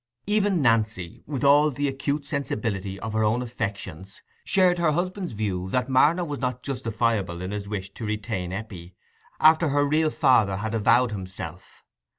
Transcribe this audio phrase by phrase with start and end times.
[0.25, 5.69] Even Nancy, with all the acute sensibility of her own affections, shared her husband's view,
[5.69, 8.95] that Marner was not justifiable in his wish to retain Eppie,
[9.39, 11.85] after her real father had avowed himself.